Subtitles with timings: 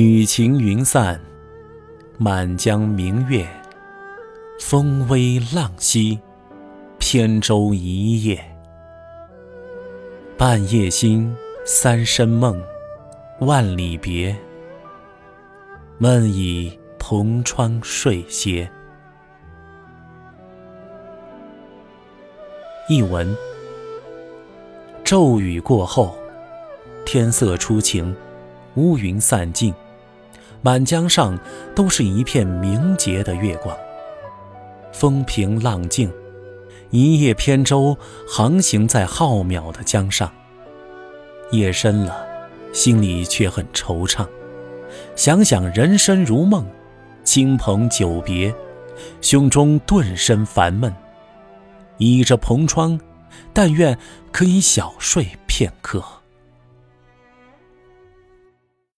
[0.00, 1.20] 雨晴云散，
[2.18, 3.44] 满江明月，
[4.60, 6.20] 风微浪兮，
[7.00, 8.40] 扁舟一叶。
[10.36, 12.62] 半夜心，三生梦，
[13.40, 14.36] 万里别。
[15.98, 18.70] 梦已同窗睡歇。
[22.88, 23.36] 译文：
[25.02, 26.16] 骤雨过后，
[27.04, 28.14] 天色初晴，
[28.76, 29.74] 乌云散尽，
[30.62, 31.38] 满江上
[31.74, 33.76] 都是一片明洁的月光。
[34.92, 36.12] 风平浪静，
[36.90, 37.96] 一叶扁舟
[38.28, 40.32] 航行在浩渺的江上。
[41.50, 42.26] 夜深了，
[42.72, 44.26] 心里却很惆怅。
[45.14, 46.66] 想想人生如梦，
[47.22, 48.52] 亲朋久别，
[49.20, 50.92] 胸中顿生烦闷。
[51.98, 52.98] 倚着蓬窗，
[53.52, 53.96] 但愿
[54.32, 56.02] 可以小睡片刻。